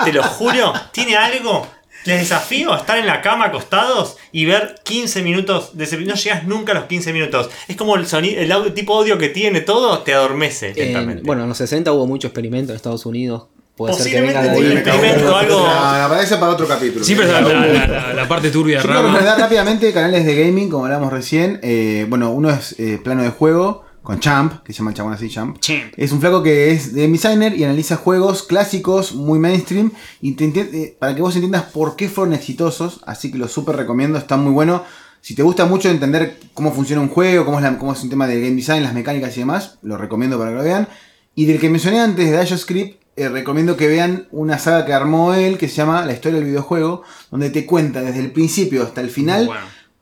[0.05, 1.67] Te lo juro, tiene algo.
[2.05, 6.15] Les desafío a estar en la cama acostados y ver 15 minutos de ese No
[6.15, 7.51] llegas nunca a los 15 minutos.
[7.69, 11.23] Es como el sonido, el audio, tipo audio que tiene todo, te adormece Eh, lentamente.
[11.25, 13.45] bueno, en los 60 hubo mucho experimento en Estados Unidos.
[13.77, 14.77] Puede ser que Posiblemente venga de ahí.
[14.79, 15.67] experimento, algo.
[15.67, 17.03] La, para eso para otro capítulo.
[17.05, 19.19] Siempre está la, la- la- la parte turbia de Rama.
[19.39, 21.61] rápidamente canales de gaming, como hablamos recién.
[21.63, 25.13] Eh, bueno, uno es eh, plano de juego con Champ, que se llama el chabón
[25.13, 25.59] así Champ.
[25.61, 25.93] Champ.
[25.97, 30.45] Es un flaco que es de designer y analiza juegos clásicos, muy mainstream, y te
[30.47, 33.01] eh, para que vos entiendas por qué fueron exitosos.
[33.07, 34.85] Así que lo súper recomiendo, está muy bueno.
[35.21, 38.09] Si te gusta mucho entender cómo funciona un juego, cómo es, la- cómo es un
[38.09, 40.89] tema de game design, las mecánicas y demás, lo recomiendo para que lo vean.
[41.35, 44.95] Y del que mencioné antes, de Dash Script, eh, recomiendo que vean una saga que
[44.95, 48.83] armó él que se llama La historia del videojuego, donde te cuenta desde el principio
[48.83, 49.61] hasta el final Bueno.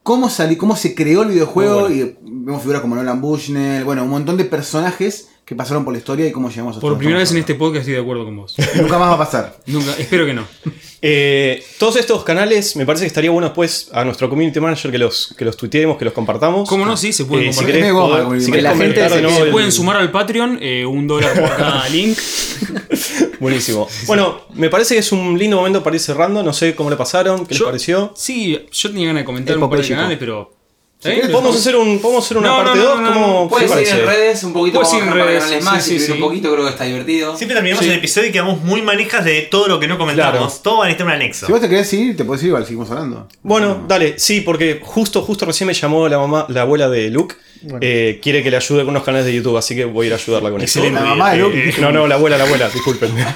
[0.09, 4.09] Cómo salió, cómo se creó el videojuego y vemos figuras como Nolan Bushnell, bueno, un
[4.09, 7.31] montón de personajes que pasaron por la historia y cómo llegamos a Por primera vez
[7.31, 8.55] en este podcast estoy de acuerdo con vos.
[8.77, 9.57] Nunca más va a pasar.
[9.67, 10.45] Nunca, espero que no.
[11.01, 14.99] Eh, todos estos canales, me parece que estaría bueno después a nuestro community manager que
[14.99, 16.69] los, que los tuiteemos, que los compartamos.
[16.69, 16.97] ¿Cómo no?
[16.99, 17.81] Sí, se pueden Eh, si compartir.
[17.83, 20.85] querés, poder- si querés la gente se- nuevo Se el- pueden sumar al Patreon, eh,
[20.85, 22.19] un dólar por cada link.
[23.41, 23.89] Buenísimo.
[24.07, 26.43] Bueno, me parece que es un lindo momento para ir cerrando.
[26.43, 28.13] No sé cómo le pasaron, qué les Yo- pareció.
[28.17, 30.58] Sí, yo tenía ganas de comentar Es un par de canales, pero.
[30.99, 31.33] ¿Está querés, bien?
[31.33, 33.01] Podemos hacer, un, podemos hacer una No, parte no, 2.
[33.01, 35.25] no, no, ¿Cómo qué Puedes ir en redes un poquito Puedes más ir en para
[35.25, 36.13] redes, canales sí, más, sí, escribir sí.
[36.13, 37.37] un poquito, creo que está divertido.
[37.37, 37.91] Siempre terminamos Sí.
[37.91, 40.39] el episodio y quedamos muy manijas de todo lo que no comentamos.
[40.39, 40.61] Claro.
[40.63, 41.47] Todo va a necesitar un anexo.
[41.47, 43.29] Si vos te querés ir, te podés ir igual, seguimos hablando.
[43.43, 47.37] Bueno, dale, sí, porque justo, justo recién me llamó la mamá, la abuela de Luke.
[47.81, 50.13] Eh, quiere que le ayude con unos canales de YouTube, así que voy a ir
[50.13, 50.79] a ayudarla con eso.
[50.79, 51.01] Excelente.
[51.01, 51.69] La mamá de Luke.
[51.71, 53.13] Eh, no, no, la abuela, la abuela, disculpen.
[53.15, 53.29] Bueno.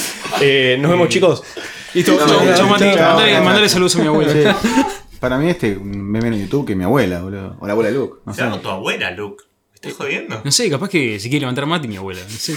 [0.40, 1.42] Eh, nos vemos, chicos.
[1.94, 2.16] Listo,
[3.42, 4.56] mandale saludos a mi abuela.
[5.20, 7.56] Para mí este me ven en YouTube que mi abuela, boludo.
[7.60, 8.20] O la abuela de Luke.
[8.24, 8.42] No sé.
[8.44, 9.44] Se con tu abuela, Luke.
[9.70, 10.40] ¿Me estás jodiendo?
[10.44, 12.20] No sé, capaz que se quiere levantar Mati, mi abuela.
[12.22, 12.56] No sé.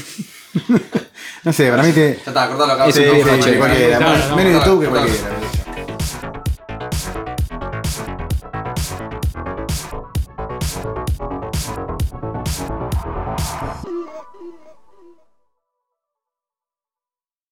[1.44, 2.20] No sé, para mí te.
[2.24, 2.88] Ya está, cortalo acá.
[2.88, 3.98] Eso Sí, no sí, cualquiera.
[3.98, 5.08] Claro, claro, YouTube que claro.
[5.08, 5.40] cualquiera.